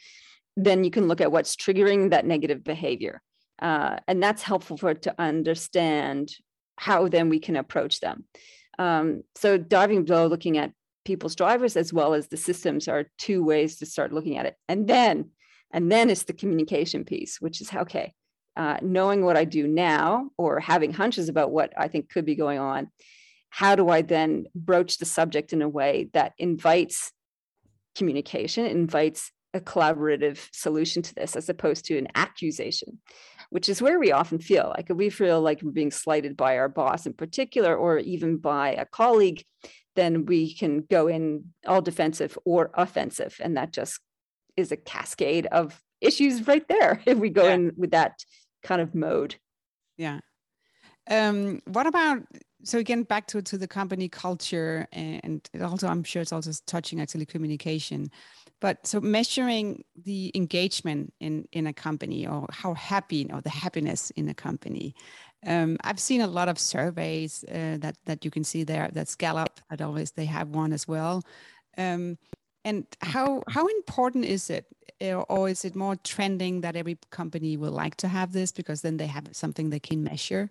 [0.57, 3.21] Then you can look at what's triggering that negative behavior.
[3.61, 6.31] Uh, and that's helpful for to understand
[6.77, 8.25] how then we can approach them.
[8.79, 10.73] Um, so diving below, looking at
[11.05, 14.57] people's drivers as well as the systems are two ways to start looking at it.
[14.69, 15.31] And then,
[15.73, 18.13] and then it's the communication piece, which is okay,
[18.57, 22.35] uh, knowing what I do now or having hunches about what I think could be
[22.35, 22.91] going on.
[23.51, 27.13] How do I then broach the subject in a way that invites
[27.97, 32.99] communication, invites a collaborative solution to this as opposed to an accusation?
[33.51, 36.69] Which is where we often feel like we feel like we're being slighted by our
[36.69, 39.43] boss in particular, or even by a colleague,
[39.95, 43.37] then we can go in all defensive or offensive.
[43.41, 44.01] And that just
[44.57, 47.55] is a cascade of issues right there if we go yeah.
[47.55, 48.23] in with that
[48.63, 49.37] kind of mode.
[49.97, 50.21] Yeah.
[51.09, 52.23] Um, what about
[52.65, 57.01] so again back to to the company culture and also I'm sure it's also touching
[57.01, 58.11] actually communication.
[58.61, 64.11] But so measuring the engagement in in a company or how happy or the happiness
[64.11, 64.95] in a company.
[65.47, 68.89] Um, I've seen a lot of surveys uh, that that you can see there.
[68.93, 69.61] That's Gallup.
[69.71, 71.23] That always they have one as well.
[71.77, 72.19] Um,
[72.65, 74.67] and how how important is it,
[75.29, 78.97] or is it more trending that every company will like to have this because then
[78.97, 80.51] they have something they can measure?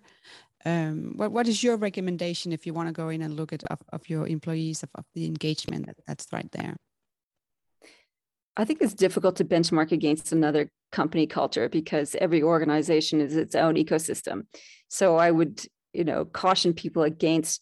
[0.64, 3.64] Um, what what is your recommendation if you want to go in and look at
[3.64, 6.76] of, of your employees of, of the engagement that, that's right there?
[8.56, 13.54] I think it's difficult to benchmark against another company culture because every organization is its
[13.54, 14.46] own ecosystem.
[14.88, 17.60] So I would, you know, caution people against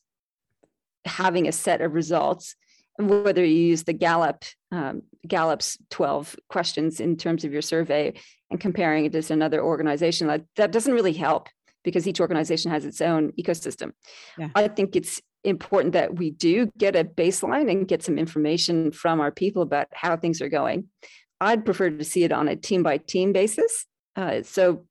[1.04, 2.54] having a set of results,
[2.98, 8.14] whether you use the Gallup um, Gallup's 12 questions in terms of your survey
[8.50, 10.26] and comparing it to another organization.
[10.26, 11.48] That, that doesn't really help
[11.82, 13.92] because each organization has its own ecosystem.
[14.38, 14.48] Yeah.
[14.54, 19.20] I think it's important that we do get a baseline and get some information from
[19.20, 20.88] our people about how things are going.
[21.40, 23.86] I'd prefer to see it on a team by team basis.
[24.16, 24.86] Uh, so,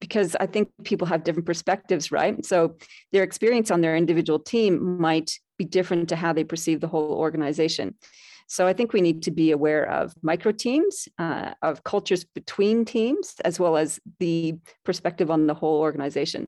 [0.00, 2.44] because I think people have different perspectives, right?
[2.44, 2.76] So,
[3.12, 7.12] their experience on their individual team might be different to how they perceive the whole
[7.12, 7.94] organization.
[8.48, 12.84] So, I think we need to be aware of micro teams, uh, of cultures between
[12.84, 16.46] teams, as well as the perspective on the whole organization.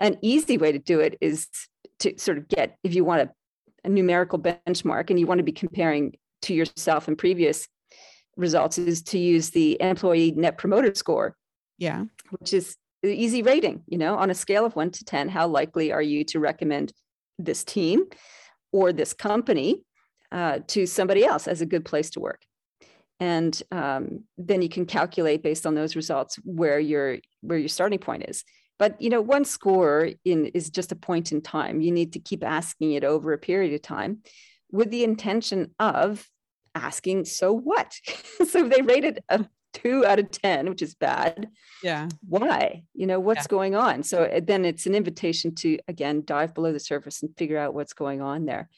[0.00, 1.48] An easy way to do it is
[2.04, 3.30] to sort of get, if you want a,
[3.84, 7.68] a numerical benchmark and you want to be comparing to yourself and previous
[8.36, 11.36] results, is to use the employee net promoter score.
[11.78, 12.04] Yeah.
[12.30, 15.92] Which is easy rating, you know, on a scale of one to 10, how likely
[15.92, 16.92] are you to recommend
[17.38, 18.04] this team
[18.72, 19.82] or this company
[20.32, 22.40] uh, to somebody else as a good place to work?
[23.20, 27.98] And um, then you can calculate based on those results where your where your starting
[27.98, 28.44] point is.
[28.78, 31.80] But you know, one score in is just a point in time.
[31.80, 34.22] You need to keep asking it over a period of time
[34.70, 36.28] with the intention of
[36.74, 37.94] asking, so what?
[38.48, 41.48] so if they rated a two out of 10, which is bad.
[41.82, 42.08] Yeah.
[42.26, 42.84] Why?
[42.94, 43.48] You know, what's yeah.
[43.48, 44.02] going on?
[44.02, 47.74] So uh, then it's an invitation to, again, dive below the surface and figure out
[47.74, 48.68] what's going on there.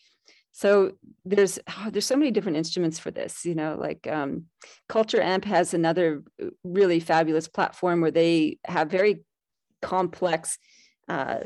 [0.53, 0.93] So
[1.27, 4.45] there's oh, there's so many different instruments for this, you know, like um,
[4.89, 9.21] Culture Amp has another uh, really fabulous platform where they have very
[9.83, 10.59] complex
[11.09, 11.41] uh,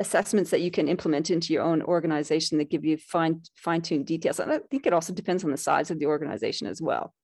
[0.00, 4.40] assessments that you can implement into your own organization that give you fine fine-tuned details.
[4.40, 7.14] And I think it also depends on the size of the organization as well.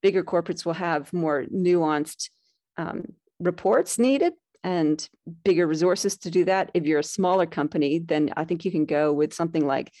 [0.00, 2.30] Bigger corporates will have more nuanced
[2.76, 3.04] um,
[3.40, 5.06] reports needed and
[5.44, 6.70] bigger resources to do that.
[6.72, 9.92] If you're a smaller company, then I think you can go with something like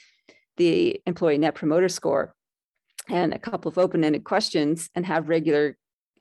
[0.56, 2.34] the employee net promoter score
[3.08, 5.76] and a couple of open-ended questions and have regular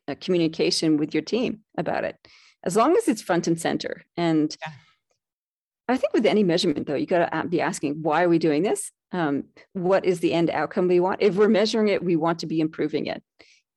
[0.07, 2.15] uh, communication with your team about it
[2.63, 4.03] as long as it's front and center.
[4.17, 4.73] And yeah.
[5.87, 8.63] I think with any measurement, though, you got to be asking, why are we doing
[8.63, 8.91] this?
[9.11, 11.21] Um, what is the end outcome we want?
[11.21, 13.23] If we're measuring it, we want to be improving it.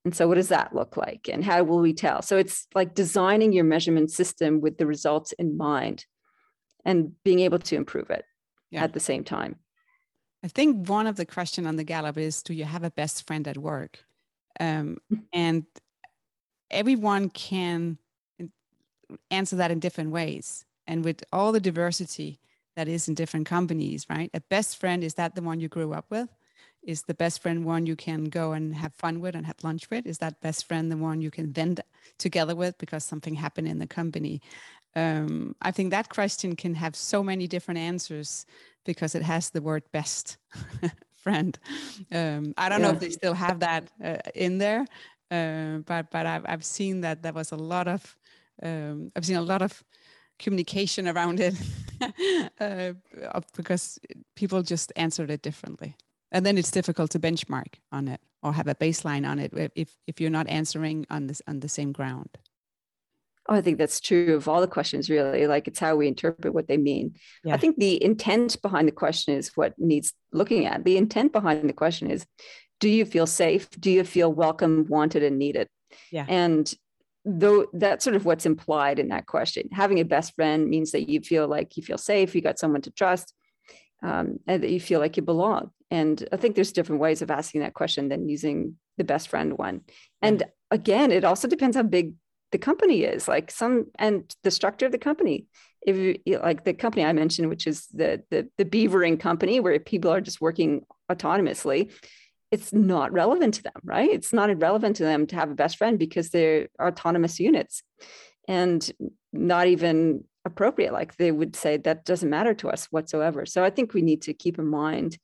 [0.04, 1.28] And so, what does that look like?
[1.32, 2.22] And how will we tell?
[2.22, 6.04] So, it's like designing your measurement system with the results in mind
[6.84, 8.24] and being able to improve it
[8.70, 8.82] yeah.
[8.82, 9.56] at the same time.
[10.44, 13.26] I think one of the question on the Gallup is, do you have a best
[13.26, 14.00] friend at work?
[14.58, 14.98] Um,
[15.32, 15.64] and
[16.70, 17.98] everyone can
[19.30, 20.64] answer that in different ways.
[20.86, 22.40] And with all the diversity
[22.76, 24.30] that is in different companies, right?
[24.34, 26.28] A best friend is that the one you grew up with?
[26.82, 29.88] Is the best friend one you can go and have fun with and have lunch
[29.90, 30.06] with?
[30.06, 31.80] Is that best friend the one you can vent
[32.18, 34.40] together with because something happened in the company?
[34.96, 38.46] Um, I think that question can have so many different answers
[38.84, 40.38] because it has the word best
[41.14, 41.58] friend.
[42.10, 42.86] Um, I don't yeah.
[42.88, 44.84] know if they still have that uh, in there,
[45.30, 48.16] uh, but but I've I've seen that there was a lot of
[48.62, 49.82] um, I've seen a lot of
[50.38, 51.54] communication around it
[52.60, 52.92] uh,
[53.56, 53.98] because
[54.36, 55.96] people just answered it differently.
[56.30, 59.96] And then it's difficult to benchmark on it or have a baseline on it if,
[60.06, 62.30] if you're not answering on this on the same ground.
[63.48, 65.46] Oh, I think that's true of all the questions, really.
[65.46, 67.16] Like it's how we interpret what they mean.
[67.44, 67.54] Yeah.
[67.54, 70.84] I think the intent behind the question is what needs looking at.
[70.84, 72.24] The intent behind the question is
[72.80, 73.68] do you feel safe?
[73.78, 75.68] Do you feel welcome, wanted, and needed?
[76.10, 76.26] Yeah.
[76.28, 76.72] And
[77.24, 79.68] though that's sort of what's implied in that question.
[79.72, 82.82] Having a best friend means that you feel like you feel safe you got someone
[82.82, 83.32] to trust
[84.02, 85.70] um, and that you feel like you belong.
[85.90, 89.56] And i think there's different ways of asking that question than using the best friend
[89.56, 89.82] one.
[90.20, 92.14] And again it also depends how big
[92.52, 93.26] the company is.
[93.26, 95.46] Like some and the structure of the company.
[95.84, 99.80] If you, like the company I mentioned, which is the, the the beavering company, where
[99.80, 101.90] people are just working autonomously,
[102.52, 104.10] it's not relevant to them, right?
[104.10, 107.82] It's not relevant to them to have a best friend because they're autonomous units,
[108.46, 108.88] and
[109.32, 110.92] not even appropriate.
[110.92, 113.46] Like they would say that doesn't matter to us whatsoever.
[113.46, 115.18] So I think we need to keep in mind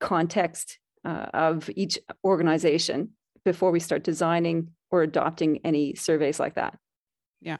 [0.00, 3.10] context uh, of each organization
[3.44, 6.78] before we start designing or adopting any surveys like that.
[7.42, 7.58] Yeah.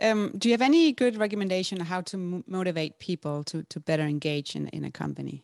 [0.00, 4.54] Um, do you have any good recommendation how to motivate people to to better engage
[4.54, 5.42] in in a company?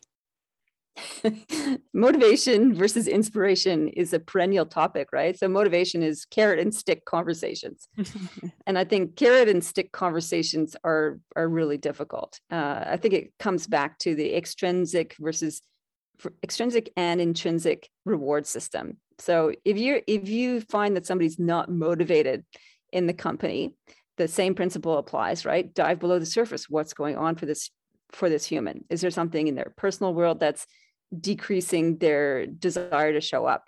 [1.93, 5.37] motivation versus inspiration is a perennial topic, right?
[5.37, 7.87] So motivation is carrot and stick conversations,
[8.67, 12.39] and I think carrot and stick conversations are are really difficult.
[12.51, 15.61] Uh, I think it comes back to the extrinsic versus
[16.43, 18.97] extrinsic and intrinsic reward system.
[19.19, 22.45] So if you if you find that somebody's not motivated
[22.91, 23.73] in the company,
[24.17, 25.73] the same principle applies, right?
[25.73, 26.69] Dive below the surface.
[26.69, 27.69] What's going on for this
[28.11, 28.85] for this human?
[28.89, 30.65] Is there something in their personal world that's
[31.17, 33.65] decreasing their desire to show up?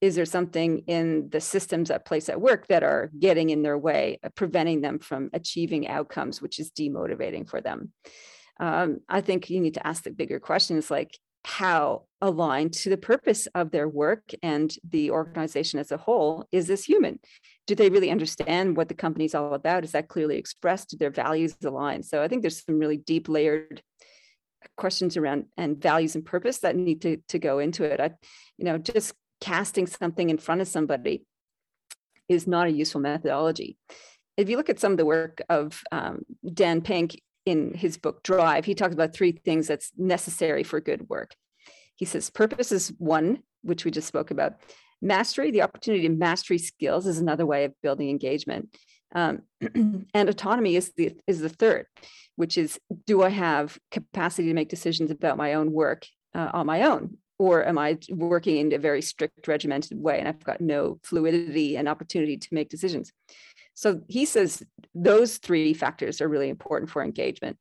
[0.00, 3.78] Is there something in the systems at place at work that are getting in their
[3.78, 7.92] way, uh, preventing them from achieving outcomes, which is demotivating for them?
[8.58, 12.96] Um, I think you need to ask the bigger questions like how aligned to the
[12.96, 17.18] purpose of their work and the organization as a whole is this human?
[17.66, 19.84] Do they really understand what the company is all about?
[19.84, 20.90] Is that clearly expressed?
[20.90, 22.02] Do their values align?
[22.02, 23.82] So I think there's some really deep layered
[24.76, 28.00] questions around and values and purpose that need to, to go into it.
[28.00, 28.10] I,
[28.58, 31.24] you know, just casting something in front of somebody
[32.28, 33.76] is not a useful methodology.
[34.36, 36.22] If you look at some of the work of um,
[36.52, 41.08] Dan Pink in his book Drive, he talks about three things that's necessary for good
[41.08, 41.34] work.
[41.96, 44.54] He says purpose is one, which we just spoke about.
[45.00, 48.76] Mastery, the opportunity to mastery skills, is another way of building engagement.
[49.14, 49.42] Um,
[50.14, 51.86] and autonomy is the is the third,
[52.36, 56.66] which is do I have capacity to make decisions about my own work uh, on
[56.66, 60.60] my own, or am I working in a very strict regimented way and I've got
[60.60, 63.12] no fluidity and opportunity to make decisions?
[63.74, 64.62] So he says
[64.94, 67.58] those three factors are really important for engagement.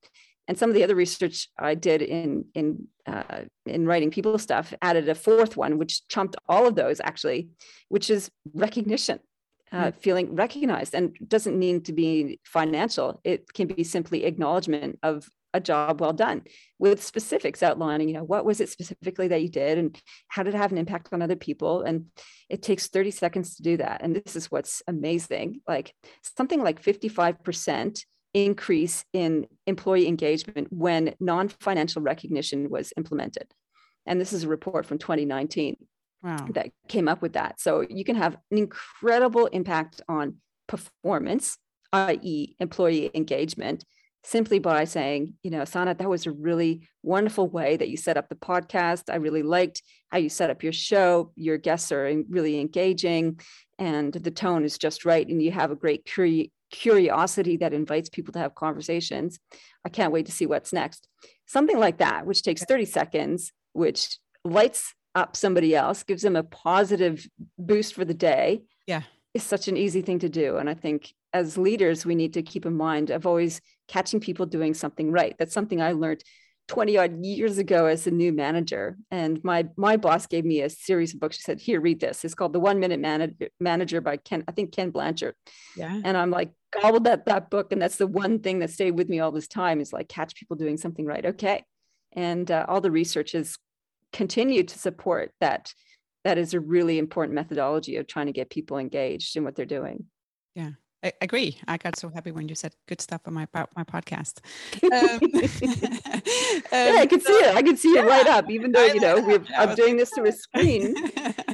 [0.47, 4.73] And some of the other research I did in in uh, in writing people stuff
[4.81, 7.49] added a fourth one, which trumped all of those actually,
[7.89, 9.19] which is recognition.
[9.71, 13.21] Uh, feeling recognized and doesn't mean to be financial.
[13.23, 16.43] It can be simply acknowledgement of a job well done
[16.79, 20.53] with specifics outlining you know what was it specifically that you did and how did
[20.53, 21.83] it have an impact on other people?
[21.83, 22.05] And
[22.49, 24.01] it takes 30 seconds to do that.
[24.01, 25.61] And this is what's amazing.
[25.67, 25.93] Like
[26.37, 28.03] something like 55%
[28.33, 33.47] increase in employee engagement when non-financial recognition was implemented.
[34.05, 35.75] And this is a report from 2019
[36.23, 36.47] wow.
[36.51, 40.35] that came up with that so you can have an incredible impact on
[40.67, 41.57] performance
[41.93, 43.83] i.e employee engagement
[44.23, 48.17] simply by saying, you know, Sana, that was a really wonderful way that you set
[48.17, 49.11] up the podcast.
[49.11, 49.81] I really liked
[50.11, 51.31] how you set up your show.
[51.35, 53.39] Your guests are really engaging
[53.79, 55.27] and the tone is just right.
[55.27, 59.39] And you have a great curi- curiosity that invites people to have conversations.
[59.83, 61.07] I can't wait to see what's next.
[61.47, 66.43] Something like that, which takes 30 seconds, which lights up somebody else, gives them a
[66.43, 68.63] positive boost for the day.
[68.87, 69.03] Yeah.
[69.33, 70.57] Is such an easy thing to do.
[70.57, 74.45] And I think as leaders, we need to keep in mind of always catching people
[74.45, 75.35] doing something right.
[75.39, 76.23] That's something I learned
[76.67, 78.97] 20 odd years ago as a new manager.
[79.09, 81.37] And my my boss gave me a series of books.
[81.37, 82.23] She said, Here, read this.
[82.23, 85.35] It's called The One Minute Manager, Manager by Ken, I think Ken Blanchard.
[85.75, 86.01] Yeah.
[86.03, 87.71] And I'm like, gobbled that that book.
[87.71, 90.35] And that's the one thing that stayed with me all this time is like catch
[90.35, 91.25] people doing something right.
[91.25, 91.63] Okay.
[92.13, 93.57] And uh, all the research has
[94.13, 95.73] continued to support that
[96.23, 99.65] that is a really important methodology of trying to get people engaged in what they're
[99.65, 100.05] doing.
[100.55, 100.71] Yeah.
[101.03, 101.57] I agree.
[101.67, 104.39] I got so happy when you said good stuff on my my podcast.
[104.91, 105.21] Um, um,
[106.71, 107.55] yeah, I could so, see it.
[107.55, 110.09] I could see yeah, it right up, even though you know we're I'm doing this
[110.09, 110.93] through a screen.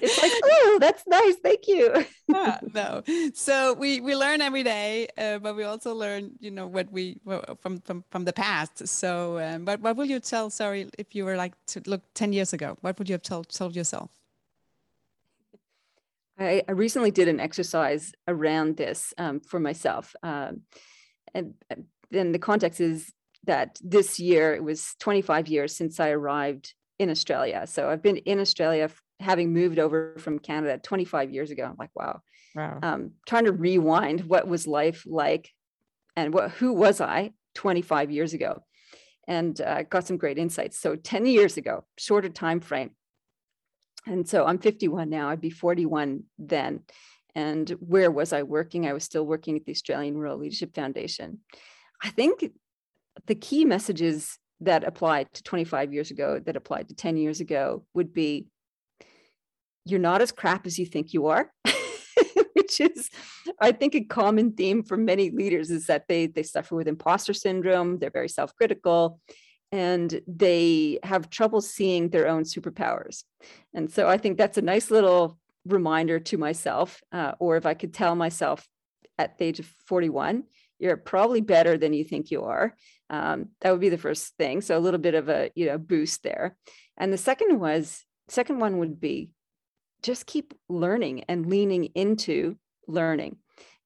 [0.01, 1.35] it's like, oh, that's nice.
[1.35, 2.05] Thank you.
[2.27, 3.03] yeah, no.
[3.33, 7.19] So we we learn every day, uh, but we also learn, you know, what we
[7.61, 8.87] from from from the past.
[8.87, 10.49] So, um, but what will you tell?
[10.49, 13.49] Sorry, if you were like to look ten years ago, what would you have told
[13.49, 14.09] told yourself?
[16.39, 20.15] I, I recently did an exercise around this um, for myself.
[20.23, 20.61] Um,
[21.33, 21.53] and
[22.11, 23.11] then the context is
[23.45, 27.65] that this year it was 25 years since I arrived in Australia.
[27.65, 28.89] So I've been in Australia
[29.19, 31.65] having moved over from Canada 25 years ago.
[31.65, 32.21] I'm like, wow.
[32.55, 32.79] Wow.
[32.81, 35.51] Um, trying to rewind what was life like
[36.15, 38.63] and what who was I 25 years ago?
[39.27, 40.79] And uh, got some great insights.
[40.79, 42.91] So 10 years ago, shorter time frame,
[44.07, 46.81] and so I'm 51 now, I'd be 41 then.
[47.35, 48.87] And where was I working?
[48.87, 51.39] I was still working at the Australian Rural Leadership Foundation.
[52.01, 52.43] I think
[53.27, 57.85] the key messages that applied to 25 years ago, that applied to 10 years ago,
[57.93, 58.47] would be
[59.85, 61.51] you're not as crap as you think you are.
[62.67, 63.09] which is
[63.61, 67.33] i think a common theme for many leaders is that they they suffer with imposter
[67.33, 69.19] syndrome they're very self-critical
[69.71, 73.23] and they have trouble seeing their own superpowers.
[73.73, 77.73] And so i think that's a nice little reminder to myself uh, or if i
[77.73, 78.67] could tell myself
[79.17, 80.43] at the age of 41
[80.79, 82.75] you're probably better than you think you are
[83.09, 84.61] um, that would be the first thing.
[84.61, 86.55] So a little bit of a you know boost there.
[86.97, 89.29] And the second was second one would be
[90.03, 92.57] just keep learning and leaning into
[92.87, 93.37] learning.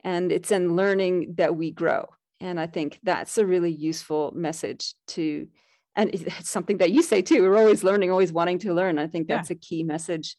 [0.04, 2.08] And it's in learning that we grow.
[2.40, 5.48] And i think that's a really useful message to
[5.96, 9.00] and it's something that you say too we're always learning always wanting to learn.
[9.00, 9.56] I think that's yeah.
[9.56, 10.38] a key message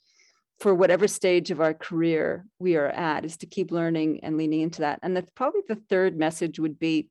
[0.58, 4.60] for whatever stage of our career we are at is to keep learning and leaning
[4.60, 5.00] into that.
[5.02, 7.08] And that's probably the third message would be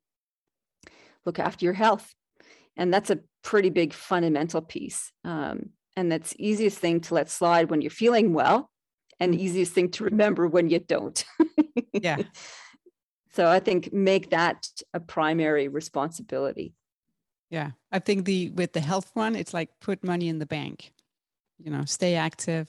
[1.26, 2.14] look after your health.
[2.76, 5.12] And that's a pretty big fundamental piece.
[5.24, 8.70] Um, and that's easiest thing to let slide when you're feeling well
[9.20, 9.42] and mm-hmm.
[9.42, 11.24] easiest thing to remember when you don't.
[11.92, 12.18] Yeah.
[13.34, 16.74] So i think make that a primary responsibility
[17.52, 17.70] yeah.
[17.92, 20.92] I think the with the health one it's like put money in the bank
[21.58, 22.68] you know stay active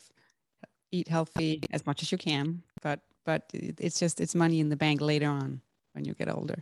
[0.91, 4.75] eat healthy as much as you can but but it's just it's money in the
[4.75, 5.61] bank later on
[5.93, 6.61] when you get older.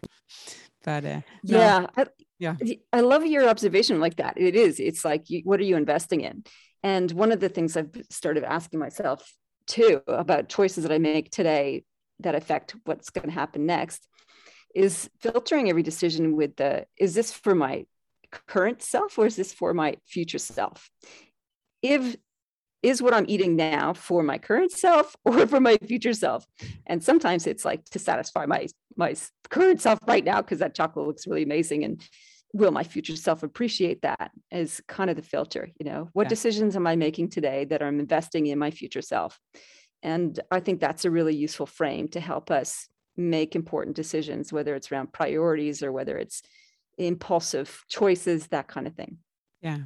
[0.84, 1.58] But uh, no.
[1.60, 2.06] yeah I,
[2.40, 2.56] yeah.
[2.92, 4.34] i love your observation like that.
[4.38, 4.80] It is.
[4.80, 6.44] It's like you, what are you investing in?
[6.84, 9.34] And one of the things i've started asking myself
[9.68, 11.84] too about choices that i make today
[12.20, 14.08] that affect what's going to happen next
[14.74, 17.86] is filtering every decision with the is this for my
[18.32, 20.90] current self or is this for my future self
[21.82, 22.16] if
[22.84, 26.46] is what I'm eating now for my current self or for my future self?
[26.88, 28.68] And sometimes it's like to satisfy my
[28.98, 29.16] my
[29.50, 32.02] current self right now because that chocolate looks really amazing and
[32.54, 36.30] will my future self appreciate that is kind of the filter you know what yeah.
[36.30, 39.40] decisions am i making today that i'm investing in my future self
[40.04, 44.76] and i think that's a really useful frame to help us make important decisions whether
[44.76, 46.42] it's around priorities or whether it's
[46.98, 49.18] impulsive choices that kind of thing
[49.62, 49.80] yeah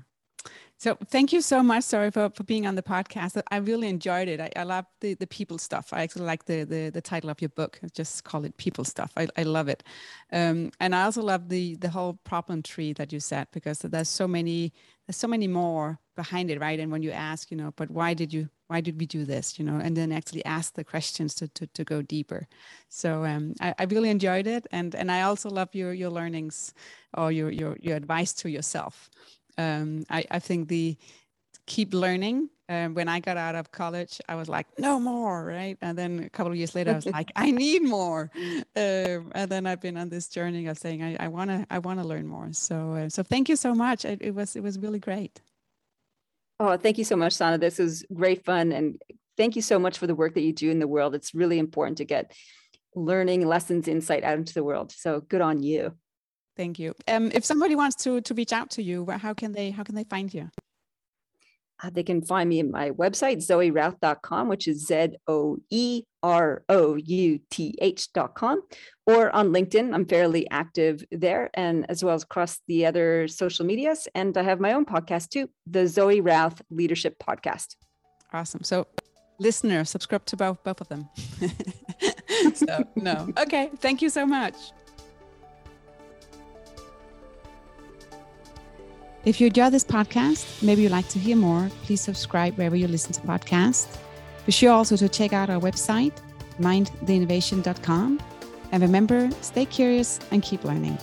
[0.78, 3.42] so thank you so much, sorry for, for being on the podcast.
[3.50, 4.42] I really enjoyed it.
[4.42, 5.94] I, I love the, the people stuff.
[5.94, 7.80] I actually like the, the, the title of your book.
[7.94, 9.12] Just call it people stuff.
[9.16, 9.84] I, I love it.
[10.34, 14.10] Um, and I also love the the whole problem tree that you said because there's
[14.10, 14.74] so many
[15.08, 16.80] there's so many more behind it, right?
[16.80, 19.60] And when you ask, you know, but why did you why did we do this,
[19.60, 22.48] you know, and then actually ask the questions to to, to go deeper.
[22.90, 26.74] So um, I, I really enjoyed it, and and I also love your your learnings
[27.18, 29.10] or your your your advice to yourself
[29.58, 30.98] um, I, I think the
[31.66, 32.50] keep learning.
[32.68, 35.78] Um, when I got out of college, I was like, no more, right?
[35.84, 38.32] And then a couple of years later, I was like, I need more.
[38.76, 42.00] Um, and then I've been on this journey of saying, I want to, I want
[42.00, 42.52] to learn more.
[42.54, 44.04] So, uh, so thank you so much.
[44.04, 45.42] It, it, was, it was really great.
[46.60, 47.58] Oh, thank you so much, Sana.
[47.58, 49.02] This was great fun, and
[49.38, 51.14] thank you so much for the work that you do in the world.
[51.14, 52.32] It's really important to get
[52.96, 54.92] learning lessons, insight out into the world.
[54.92, 55.94] So good on you.
[56.56, 56.94] Thank you.
[57.08, 59.96] Um, if somebody wants to to reach out to you, how can they how can
[59.96, 60.50] they find you?
[61.84, 66.64] Uh, they can find me at my website, zoerouth.com, which is Z O E R
[66.70, 68.62] O U T H.com,
[69.06, 69.94] or on LinkedIn.
[69.94, 74.08] I'm fairly active there, and as well as across the other social medias.
[74.16, 77.76] And I have my own podcast too, the Zoe Routh Leadership Podcast.
[78.32, 78.64] Awesome.
[78.64, 78.88] So,
[79.40, 81.10] listener, subscribe to both both of them.
[82.54, 83.30] so, no.
[83.38, 83.70] Okay.
[83.80, 84.56] Thank you so much.
[89.26, 92.88] If you enjoy this podcast, maybe you'd like to hear more, please subscribe wherever you
[92.88, 93.98] listen to podcasts.
[94.46, 96.14] Be sure also to check out our website,
[96.60, 98.22] mindtheinnovation.com.
[98.72, 101.00] And remember, stay curious and keep learning.